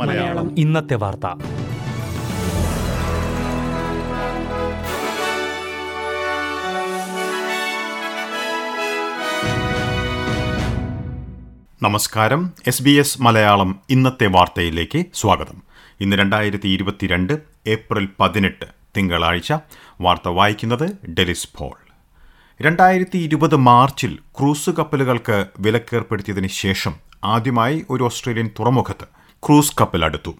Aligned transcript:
മലയാളം. 0.00 0.58
ഇന്നത്തെ 0.58 0.94
വാർത്ത. 0.94 1.26
നമസ്കാരം. 11.82 12.52
എസ് 12.66 12.82
ബി 12.82 12.90
എസ് 12.90 13.22
മലയാളം 13.22 13.80
ഇന്നത്തെ 13.90 14.26
വാർത്തയിലേക്ക് 14.26 15.04
സ്വാഗതം. 15.14 15.62
ഇന്ന് 16.00 16.16
രണ്ടായിരത്തി 16.16 16.68
ഇരുപത്തിരണ്ട് 16.68 17.38
ഏപ്രിൽ 17.66 18.08
പതിനെട്ട് 18.20 18.64
തിങ്കളാഴ്ച. 18.96 19.52
വാർത്ത 20.00 20.28
വായിക്കുന്നത് 20.28 21.10
ഡെലിസ് 21.10 21.48
പോൾ. 21.56 21.85
രണ്ടായിരത്തി 22.60 23.18
ഇരുപത് 23.18 23.54
മാർച്ചിൽ 23.56 24.12
ക്രൂസ് 24.36 24.70
കപ്പലുകൾക്ക് 24.70 25.46
വിലക്കേർപ്പെടുത്തിയതിന് 25.60 26.48
ശേഷം 26.58 26.94
ആദ്യമായി 27.24 27.78
ഒരു 27.90 28.04
ഓസ്ട്രേലിയൻ 28.04 28.50
തുറമുഖത്ത് 28.58 29.06
ക്രൂസ് 29.42 29.74
കപ്പൽ 29.80 30.04
അടുത്തു. 30.04 30.32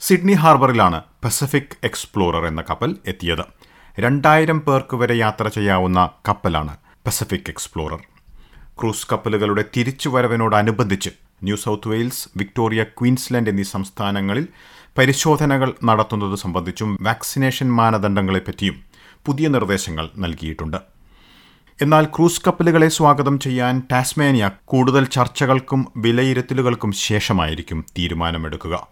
സിഡ്നി 0.00 0.32
ഹാർബറിലാണ് 0.32 1.02
പസഫിക് 1.24 1.74
എക്സ്പ്ലോറർ 1.84 2.46
എന്ന 2.46 2.62
കപ്പൽ 2.70 2.96
എത്തിയത്. 3.06 3.44
രണ്ടായിരം 3.98 4.60
പേർക്ക് 4.60 4.96
വരെ 4.96 5.16
യാത്ര 5.16 5.48
ചെയ്യാവുന്ന 5.48 6.10
കപ്പലാണ് 6.28 6.76
പസഫിക് 7.06 7.50
എക്സ്പ്ലോറർ. 7.50 8.00
ക്രൂസ് 8.78 9.06
കപ്പലുകളുടെ 9.12 9.64
തിരിച്ചുവരവിനോടനുബന്ധിച്ച് 9.76 11.10
New 11.42 11.56
South 11.56 11.88
Wales 11.88 12.28
Victoria 12.36 12.82
Queensland 12.82 13.48
എന്നീ 13.48 13.66
സംസ്ഥാനങ്ങളിൽ 13.74 14.46
പരിശോധനകൾ 14.98 15.72
നടത്തുന്നത് 15.84 16.38
സംബന്ധിച്ചും 16.44 16.98
വാക്സിനേഷൻ 17.00 17.68
മാനദണ്ഡങ്ങളെപ്പറ്റിയും 17.80 18.78
പുതിയ 19.26 19.48
നിർദ്ദേശങ്ങൾ 19.48 20.08
നൽകിയിട്ടുണ്ട്. 20.16 20.99
എന്നാൽ 21.82 22.04
ക്രൂസ് 22.04 22.42
കപ്പലുകളെ 22.46 22.88
സ്വാഗതം 22.88 23.38
ചെയ്യാൻ 23.38 23.82
ടാസ്മേനിയ 23.92 24.50
കൂടുതൽ 24.64 25.04
ചർച്ചകൾക്കും 25.04 25.92
വിലയിരുത്തലുകൾക്കും 25.96 26.92
ശേഷമായിരിക്കും 26.92 27.84
തീരുമാനമെടുക്കുക. 27.98 28.86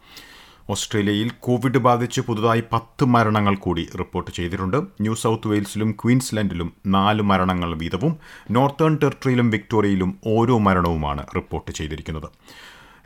ഓസ്ട്രേലിയയിൽ 0.71 1.31
കോവിഡ് 1.41 1.79
ബാധിച്ച് 1.79 2.21
പുതുതായി 2.21 2.63
പത്ത് 2.73 3.05
മരണങ്ങൾ 3.05 3.55
കൂടി 3.55 3.89
റിപ്പോർട്ട് 3.99 4.31
ചെയ്തിട്ടുണ്ട്. 4.31 4.77
ന്യൂ 4.77 5.15
സൗത്ത് 5.15 5.49
വെയിൽസിലും 5.49 5.93
ക്വീൻസ്ലൻഡിലും 5.93 6.73
നാല് 6.87 7.23
മരണങ്ങൾ 7.23 7.75
വീതവും 7.75 8.17
നോർത്തേൺ 8.51 8.99
ടെറിട്ടറിയിലും 9.03 9.51
വിക്ടോറിയയിലും 9.51 10.19
ഓരോ 10.27 10.59
മരണവുമാണ് 10.59 11.27
റിപ്പോർട്ട് 11.37 11.71
ചെയ്തിരിക്കുന്നത്. 11.71 12.29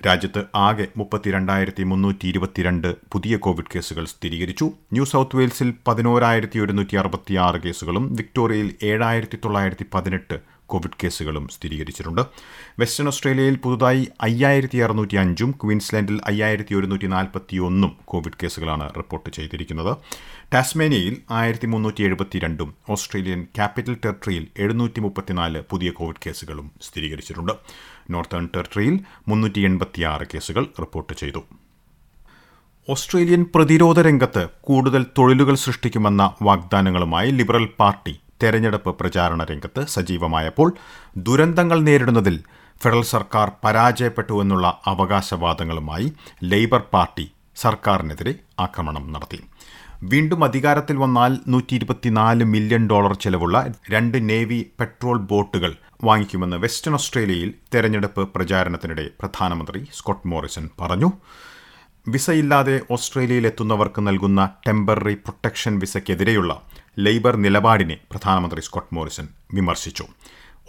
രാജ്യത്ത് 0.07 0.45
ആകെ 0.55 0.87
മുപ്പത്തിരണ്ടായിരത്തി 0.97 1.83
മുന്നൂറ്റി 1.83 2.27
ഇരുപത്തിരണ്ട് 2.29 2.97
പുതിയ 3.13 3.37
കോവിഡ് 3.37 3.73
കേസുകൾ 3.77 4.05
സ്ഥിരീകരിച്ചു. 4.05 4.73
ന്യൂ 4.93 5.05
സൗത്ത് 5.05 5.37
വെയിൽസിൽ 5.37 5.75
പതിനോരായിരത്തി 5.89 6.59
ഒരുന്നൂറ്റി 6.59 6.97
അറുപത്തിയാറ് 6.97 7.57
കേസുകളും 7.57 8.15
വിക്ടോറിയയിൽ 8.15 8.75
ഏഴായിരത്തി 8.83 9.39
തൊള്ളായിരത്തി 9.45 9.87
പതിനെട്ട് 9.95 10.41
കോവിഡ് 10.67 10.99
കേസുകളും 11.03 11.49
സ്ഥിരീകരിച്ചിട്ടുണ്ട്. 11.49 12.21
വെസ്റ്റേൺ 12.79 13.09
ഓസ്ട്രേലിയയിൽ 13.09 13.57
പുതുതായി 13.57 14.09
അയ്യായിരത്തി 14.21 14.79
അറുന്നൂറ്റി 14.79 15.17
അഞ്ചും 15.17 15.51
ക്വീൻസ്ലാൻഡിൽ 15.51 16.21
അയ്യായിരത്തി 16.27 16.75
ഒരുന്നൂറ്റി 16.75 17.07
നാൽപ്പത്തി 17.07 17.57
ഒന്നും 17.57 17.97
കോവിഡ് 18.05 18.39
കേസുകളാണ് 18.43 18.91
റിപ്പോർട്ട് 18.97 19.31
ചെയ്തിരിക്കുന്നത്. 19.31 19.97
ടാസ്മേനിയയിൽ 20.55 21.17
ആയിരത്തി 21.31 21.67
മുന്നൂറ്റി 21.67 22.03
എഴുപത്തിരണ്ടും 22.03 22.75
ഓസ്ട്രേലിയൻ 22.89 23.43
ക്യാപിറ്റൽ 23.43 23.97
ടെറിട്ടറിയിൽ 24.05 24.47
എഴുന്നൂറ്റി 24.59 25.01
മുപ്പത്തിനാല് 25.01 25.63
പുതിയ 25.71 25.91
കോവിഡ് 25.91 26.23
കേസുകളും 26.27 26.73
സ്ഥിരീകരിച്ചിട്ടുണ്ട്. 26.83 27.53
നോർത്തേൺ 28.11 28.49
ടെറിട്ടറിയിൽ 28.57 29.01
മുന്നൂറ്റി 29.29 29.61
എൺപത്തിയാറ് 29.61 30.27
കേസുകൾ 30.35 30.67
റിപ്പോർട്ട് 30.81 31.13
ചെയ്തു. 31.13 31.43
ഓസ്ട്രേലിയൻ 32.89 33.47
പ്രതിരോധ 33.55 34.01
രംഗത്ത് 34.01 34.49
കൂടുതൽ 34.61 35.07
തൊഴിലുകൾ 35.19 35.55
സൃഷ്ടിക്കുമെന്ന 35.55 36.35
വാഗ്ദാനങ്ങളുമായി 36.43 37.31
ലിബറൽ 37.31 37.69
പാർട്ടി 37.81 38.21
തെരഞ്ഞെടുപ്പ് 38.43 38.99
പ്രചാരണ 38.99 39.45
രംഗത്ത് 39.45 39.87
സജീവമായപ്പോൾ 39.87 40.75
ദുരന്തങ്ങൾ 41.17 41.81
നേരിടുന്നതിൽ 41.81 42.45
ഫെഡറൽ 42.83 43.03
സർക്കാർ 43.03 43.53
പരാജയപ്പെട്ടു 43.65 44.43
എന്നുള്ള 44.43 44.81
അവകാശവാദങ്ങളുമായി 44.87 46.13
ലേബർ 46.43 46.81
പാർട്ടി 46.81 47.33
സർക്കാരിനെതിരെ 47.57 48.35
ആക്രമണം 48.61 49.13
നടത്തി. 49.13 49.41
വീണ്ടും 50.03 50.45
അധികാരത്തിൽ 50.45 50.97
വന്നാൽ 50.97 51.33
നൂറ്റി 51.49 51.75
ഇരുപത്തിനാല് 51.75 52.45
മില്യൺ 52.45 52.87
ഡോളർ 52.91 53.13
ചെലവുള്ള 53.15 53.57
രണ്ട് 53.91 54.29
നേവി 54.29 54.67
പെട്രോൾ 54.81 55.19
ബോട്ടുകൾ 55.19 55.73
വാങ്ങിക്കുമെന്ന് 56.05 56.57
വെസ്റ്റേൺ 56.57 56.95
ഓസ്ട്രേലിയയിൽ 56.95 57.55
തെരഞ്ഞെടുപ്പ് 57.75 58.29
പ്രചാരണത്തിനിടെ 58.35 59.11
പ്രധാനമന്ത്രി 59.21 59.89
സ്കോട്ട് 59.93 60.29
മോറിസൺ 60.29 60.69
പറഞ്ഞു. 60.81 61.11
വിസയില്ലാതെ 62.09 62.81
ഓസ്ട്രേലിയയിൽ 62.91 63.47
എത്തുന്നവർക്ക് 63.47 64.01
നൽകുന്ന 64.07 64.51
ടെമ്പററി 64.67 65.15
പ്രൊട്ടക്ഷൻ 65.15 65.79
വിസയ്ക്കെതിരെയുള്ള 65.79 66.63
ലേബർ 66.99 67.37
നിലപാടിനെ 67.37 67.99
പ്രധാനമന്ത്രി 68.11 68.61
സ്കോട്ട് 68.61 68.95
മോറിസൺ 68.95 69.29
വിമർശിച്ചു. 69.55 70.07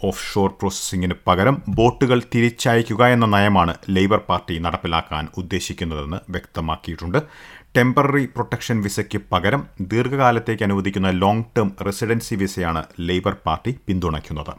ഓഫ് 0.02 0.32
ഷോർ 0.32 0.50
പ്രോസസ്സിംഗിന് 0.50 1.14
പകരം 1.26 1.62
ബോട്ടുകൾ 1.68 2.22
തിരിച്ചയക്കുക 2.34 3.06
എന്ന 3.06 3.26
നയമാണ് 3.26 3.74
ലേബർ 3.88 4.18
പാർട്ടി 4.18 4.58
നടപ്പിലാക്കാൻ 4.58 5.28
ഉദ്ദേശിക്കുന്നതെന്ന് 5.38 6.18
വ്യക്തമാക്കിയിട്ടുണ്ട്. 6.30 7.22
ടെമ്പററി 7.76 8.24
പ്രൊട്ടക്ഷൻ 8.26 8.80
വിസയ്ക്ക് 8.80 9.18
പകരം 9.32 9.66
ദീർഘകാലത്തേക്ക് 9.80 10.62
അനുവദിക്കുന്ന 10.62 11.10
ലോങ് 11.10 11.44
ടേം 11.56 11.76
റെസിഡൻസി 11.86 12.34
വിസയാണ് 12.34 12.84
ലേബർ 13.00 13.36
പാർട്ടി 13.46 13.78
പിന്തുണയ്ക്കുന്നത്. 13.86 14.52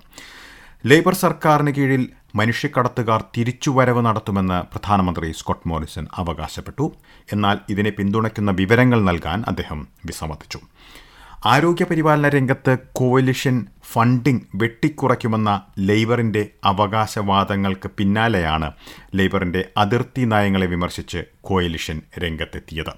ലേബർ 0.85 1.13
സർക്കാരിന് 1.13 1.71
കീഴിൽ 1.71 2.03
മനുഷ്യക്കടത്തുകാർ 2.35 3.23
തിരിച്ചുവരവ് 3.37 4.01
നടത്തുമെന്ന് 4.05 4.63
പ്രധാനമന്ത്രി 4.73 5.31
സ്കോട്ട് 5.31 5.67
മോറിസൺ 5.67 6.07
അവകാശപ്പെട്ടു. 6.17 6.93
എന്നാൽ 7.33 7.57
ഇതിനെ 7.69 7.89
പിന്തുണയ്ക്കുന്ന 7.89 8.51
വിവരങ്ങൾ 8.51 9.01
നൽകാൻ 9.01 9.43
അദ്ദേഹം 9.47 9.87
വിസമ്മതിച്ചു. 10.05 10.59
ആരോഗ്യപരിപാലന 11.45 12.29
രംഗത്ത് 12.29 12.73
കോalition 12.99 13.57
ഫണ്ടിംഗ് 13.91 14.45
വെട്ടിക്കുറയ്ക്കുമെന്ന 14.55 15.51
ലേബറിന്റെ 15.79 16.41
അവകാശവാദങ്ങൾക്ക് 16.63 17.89
പിന്നാലെയാണ് 17.97 18.69
ലേബറിന്റെ 19.15 19.61
അതിർത്തി 19.77 20.23
നയങ്ങളെ 20.31 20.67
വിമർശിച്ച് 20.67 21.21
കോയലിഷൻ 21.41 22.01
രംഗത്തെത്തിയത്. 22.23 22.93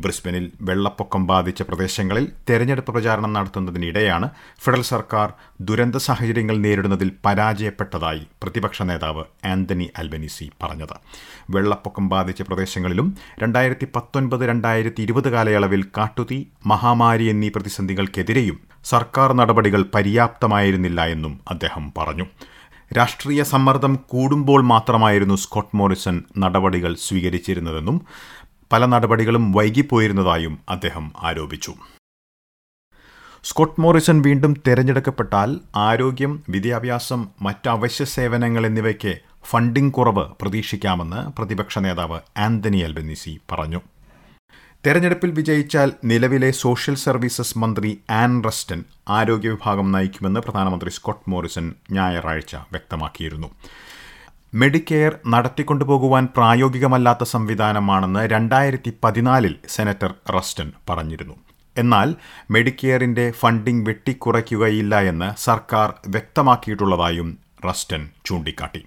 ബ്രിസ്ബനിൽ 0.00 0.44
വെള്ളപ്പൊക്കം 0.62 1.22
ബാധിച്ച 1.26 1.62
പ്രദേശങ്ങളിൽ 1.62 2.24
തെരഞ്ഞെടുപ്പ് 2.50 2.92
പ്രചാരണം 2.92 3.32
നടത്തുന്നതിനിടെയാണ് 3.32 4.26
ഫെഡറൽ 4.64 4.84
സർക്കാർ 4.90 5.28
ദുരന്ത 5.60 5.96
സാഹചര്യങ്ങൾ 5.96 6.56
നേരിടുന്നതിൽ 6.56 7.10
പരാജയപ്പെട്ടതായി 7.26 8.22
പ്രതിപക്ഷ 8.42 8.82
നേതാവ് 8.82 9.24
ആന്റണി 9.46 9.88
അൽബനീസി 9.98 10.46
പറഞ്ഞത്. 10.62 10.96
വെള്ളപ്പൊക്കം 11.50 12.08
ബാധിച്ച 12.08 12.42
പ്രദേശങ്ങളിലും 12.42 13.08
രണ്ടായിരത്തി 13.42 13.88
പത്തൊൻപത് 13.96 14.44
രണ്ടായിരത്തി 14.48 15.02
ഇരുപത് 15.02 15.28
കാലയളവിൽ 15.28 15.84
കാട്ടുതീ 15.98 16.40
മഹാമാരി 16.66 17.26
എന്നീ 17.30 17.48
പ്രതിസന്ധികൾക്കെതിരെയും 17.48 18.58
സർക്കാർ 18.84 19.30
നടപടികൾ 19.32 19.82
പര്യാപ്തമായിരുന്നില്ല 19.94 21.00
എന്നും 21.14 21.40
അദ്ദേഹം 21.50 21.86
പറഞ്ഞു. 21.98 22.26
രാഷ്ട്രീയ 22.98 23.42
സമ്മർദ്ദം 23.42 23.92
കൂടുമ്പോൾ 24.08 24.60
മാത്രമായിരുന്നു 24.64 25.34
സ്കോട്ട് 25.34 25.76
മോറിസൺ 25.76 26.16
നടപടികൾ 26.38 26.92
സ്വീകരിച്ചിരുന്നതെന്നും 27.00 27.98
പല 28.72 28.86
നടപടികളും 28.86 29.52
വൈകിപ്പോയിരുന്നതായും 29.52 30.58
അദ്ദേഹം 30.68 31.12
ആരോപിച്ചു. 31.22 31.72
സ്കോട്ട് 33.44 33.80
മോറിസൺ 33.80 34.22
വീണ്ടും 34.22 34.52
തിരഞ്ഞെടുക്കപ്പെട്ടാൽ 34.66 35.60
ആരോഗ്യം 35.76 36.42
വിദ്യാഭ്യാസം 36.48 37.28
മറ്റ് 37.42 37.68
അവശ്യ 37.68 38.04
സേവനങ്ങൾ 38.04 38.66
എന്നിവയ്ക്ക് 38.66 39.14
ഫണ്ടിംഗ് 39.50 39.92
കുറവ് 39.92 40.24
പ്രതീക്ഷിക്കാമെന്ന് 40.40 41.30
പ്രതിപക്ഷ 41.30 41.78
നേതാവ് 41.78 42.18
ആന്റണി 42.36 42.78
അൽബനീസി 42.78 43.40
പറഞ്ഞു. 43.52 43.80
തെരഞ്ഞെടുപ്പിൽ 44.86 45.30
വിജയിച്ചാൽ 45.30 45.92
നിലവിലെ 46.04 46.50
സോഷ്യൽ 46.50 46.94
സർവീസസ് 46.94 47.58
മന്ത്രി 47.58 48.00
ആൻ 48.10 48.44
റസ്റ്റൻ 48.44 48.84
ആരോഗ്യ 49.08 49.48
വിഭാഗം 49.48 49.92
നയിക്കുമെന്ന് 49.92 50.40
പ്രധാനമന്ത്രി 50.40 50.90
സ്കോട്ട് 50.90 51.30
മോറിസൺ 51.30 51.74
ഞായറാഴ്ച 51.90 52.56
വ്യക്തമാക്കിയിരുന്നു. 52.56 53.50
മെഡിക്കെയർ 54.54 55.18
നടത്തിക്കൊണ്ടുപോകുവാൻ 55.26 56.28
പ്രായോഗികമല്ലാത്ത 56.36 57.24
സംവിധാനമാണെന്ന് 57.24 58.20
രണ്ടായിരത്തി 58.30 58.92
പതിനാലിൽ 59.04 59.54
സെനറ്റർ 59.68 60.14
റസ്റ്റൻ 60.36 60.72
പറഞ്ഞിരുന്നു. 60.90 61.34
എന്നാൽ 61.78 62.14
മെഡിക്കെയറിന്റെ 62.50 63.30
ഫണ്ടിംഗ് 63.30 63.88
വെട്ടിക്കുറയ്ക്കുകയില്ല 63.88 65.00
എന്ന് 65.00 65.40
സർക്കാർ 65.40 65.94
വ്യക്തമാക്കിയിട്ടുള്ളതായും 66.08 67.38
റസ്റ്റൻ 67.68 68.08
ചൂണ്ടിക്കാട്ടി. 68.26 68.84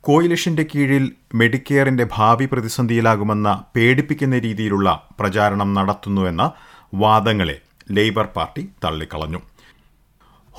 കോയിലിഷിന്റെ 0.00 0.66
കീഴിൽ 0.74 1.12
മെഡിക്കെയറിന്റെ 1.34 2.06
ഭാവി 2.12 2.44
പ്രതിസന്ധിയിലാകുമെന്ന 2.44 3.64
പേടിപ്പിക്കുന്ന 3.76 4.38
രീതിയിലുള്ള 4.38 5.08
പ്രചാരണം 5.20 5.74
നടത്തുന്നുവെന്ന 5.74 6.52
വാദങ്ങളെ 6.94 7.60
ലേബർ 7.90 8.24
പാർട്ടി 8.24 8.68
തള്ളിക്കളഞ്ഞു. 8.84 9.40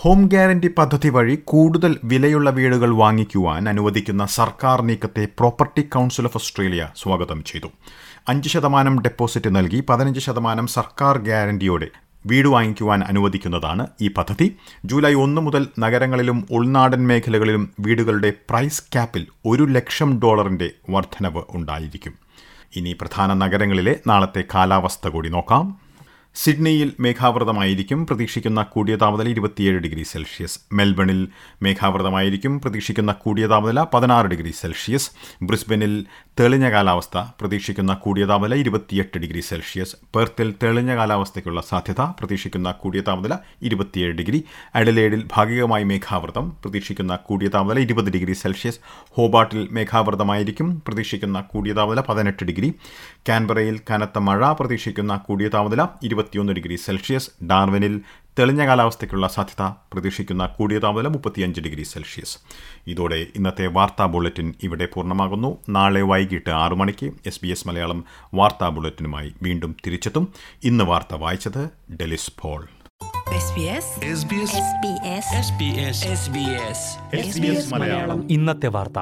ഹോം 0.03 0.25
ഗ്യാരണ്ടി 0.25 0.67
പദ്ധതി 0.67 1.09
വഴി 1.09 1.35
കൂടുതൽ 1.43 1.99
വിലയുള്ള 2.03 2.49
വീടുകൾ 2.49 2.93
വാങ്ങിക്കുവാൻ 2.95 3.69
അനുവദിക്കുന്ന 3.69 4.25
സർക്കാർ 4.25 4.81
നീക്കത്തെ 4.81 5.27
പ്രോപ്പർട്ടി 5.39 5.81
കൗൺസിൽ 5.81 6.25
ഓഫ് 6.25 6.37
ഓസ്ട്രേലിയ 6.37 6.89
സ്വാഗതം 6.95 7.43
ചെയ്തു. 7.43 7.69
അഞ്ച് 8.29 8.49
ശതമാനം 8.49 9.01
ഡെപ്പോസിറ്റ് 9.01 9.55
നൽകി 9.55 9.83
പതിനഞ്ച് 9.89 10.19
ശതമാനം 10.19 10.67
സർക്കാർ 10.67 11.17
ഗ്യാരണ്ടിയോടെ 11.17 11.87
വീട് 12.25 12.47
വാങ്ങിക്കുവാൻ 12.47 13.03
അനുവദിക്കുന്നതാണ് 13.03 13.87
ഈ 14.01 14.07
പദ്ധതി. 14.07 14.57
ജൂലൈ 14.85 15.13
ഒന്ന് 15.13 15.41
മുതൽ 15.41 15.67
നഗരങ്ങളിലും 15.79 16.47
ഉൾനാടൻ 16.51 17.07
മേഖലകളിലും 17.07 17.71
വീടുകളുടെ 17.79 18.33
പ്രൈസ് 18.49 18.83
ക്യാപ്പിൽ 18.83 19.27
ഒരു 19.45 19.63
ലക്ഷം 19.63 20.19
ഡോളറിന്റെ 20.19 20.71
വർധനവ് 20.89 21.43
ഉണ്ടായിരിക്കും. 21.49 22.13
ഇനി 22.75 22.93
പ്രധാന 23.01 23.33
നഗരങ്ങളിലെ 23.33 23.99
നാളത്തെ 24.07 24.43
കാലാവസ്ഥ 24.55 25.07
കൂടി 25.07 25.29
നോക്കാം. 25.29 25.80
സിഡ്നിയിൽ 26.35 26.89
മേഘാവൃതമായിരിക്കും 26.99 28.05
പ്രതീക്ഷിക്കുന്ന 28.05 28.63
കൂടിയ 28.63 28.95
താപനില 28.95 29.29
ഇരുപത്തിയേഴ് 29.29 29.79
ഡിഗ്രി 29.79 30.03
സെൽഷ്യസ്. 30.03 30.59
മെൽബണിൽ 30.73 31.27
മേഘാവൃതമായിരിക്കും 31.63 32.53
പ്രതീക്ഷിക്കുന്ന 32.61 33.11
കൂടിയ 33.23 33.47
താപനില 33.47 33.81
പതിനാറ് 33.93 34.25
ഡിഗ്രി 34.25 34.51
സെൽഷ്യസ്. 34.51 35.09
ബ്രിസ്ബനിൽ 35.43 36.05
തെളിഞ്ഞ 36.39 36.71
കാലാവസ്ഥ 36.71 37.17
പ്രതീക്ഷിക്കുന്ന 37.39 37.93
കൂടിയ 37.93 38.25
താപനില 38.25 38.55
ഇരുപത്തിയെട്ട് 38.55 39.17
ഡിഗ്രി 39.17 39.41
സെൽഷ്യസ്. 39.41 39.95
പെർത്തിൽ 40.15 40.53
തെളിഞ്ഞ 40.63 40.91
കാലാവസ്ഥയ്ക്കുള്ള 40.95 41.61
സാധ്യത 41.61 42.01
പ്രതീക്ഷിക്കുന്ന 42.19 42.71
കൂടിയ 42.71 43.01
താപനില 43.01 43.35
ഇരുപത്തിയേഴ് 43.61 44.13
ഡിഗ്രി. 44.19 44.39
അഡലേഡിൽ 44.75 45.21
ഭാഗികമായി 45.33 45.83
മേഘാവൃതം 45.83 46.45
പ്രതീക്ഷിക്കുന്ന 46.63 47.15
കൂടിയ 47.15 47.47
താപനില 47.47 47.79
ഇരുപത് 47.79 48.09
ഡിഗ്രി 48.09 48.33
സെൽഷ്യസ്. 48.33 48.79
ഹോബാട്ടിൽ 49.17 49.67
മേഘാവൃതമായിരിക്കും 49.71 50.69
പ്രതീക്ഷിക്കുന്ന 50.87 51.41
കൂടിയ 51.41 51.73
താപനില 51.73 52.03
പതിനെട്ട് 52.09 52.43
ഡിഗ്രി. 52.43 52.73
കാൻബറയിൽ 53.29 53.79
കനത്ത 53.91 54.17
മഴ 54.29 54.51
പ്രതീക്ഷിക്കുന്ന 54.51 55.17
കൂടിയ 55.27 55.47
താപനില 55.47 55.87
ഇരുപത്തിയൊന്ന് 56.03 56.53
ഡിഗ്രി 56.53 56.75
സെൽഷ്യസ്. 56.87 57.29
ഡാർവിനിൽ 57.51 58.01
തെളിഞ്ഞ 58.39 58.65
കാലാവസ്ഥയ്ക്കുള്ള 58.65 59.27
സാധ്യത 59.27 59.65
പ്രതീക്ഷിക്കുന്ന 59.93 60.45
കൂടിയ 60.45 60.77
താപനില 60.77 61.07
മുപ്പത്തിയഞ്ച് 61.07 61.61
ഡിഗ്രി 61.61 61.83
സെൽഷ്യസ്. 61.83 62.37
ഇതോടെ 62.87 63.15
ഇന്നത്തെ 63.15 63.67
വാർത്താ 63.67 64.05
ബുള്ളറ്റിൻ 64.05 64.53
ഇവിടെ 64.63 64.85
പൂർണമാകുന്നു. 64.85 65.57
നാളെ 65.69 66.01
വൈകിട്ട് 66.01 66.49
ആറു 66.49 66.75
മണിക്ക് 66.75 67.11
എസ് 67.25 67.39
ബി 67.43 67.47
എസ് 67.47 67.67
മലയാളം 67.67 68.05
വാർത്താ 68.33 68.69
ബുള്ളറ്റിനുമായി 68.69 69.33
വീണ്ടും 69.43 69.75
തിരിച്ചെത്തും. 69.85 70.33
ഇന്ന് 70.63 70.83
വാർത്ത 70.83 71.15
വായിച്ചത് 71.15 71.69
Delys 71.95 72.31
Paul. 72.41 72.67
SBS 73.31 73.85
SBS 74.13 74.53
SBS 75.45 75.99
SBS 76.17 76.71
SBS 77.25 77.73
Malayalam. 77.73 78.31
ഇന്നത്തെ 78.31 78.67
വാർത്ത. 78.67 78.99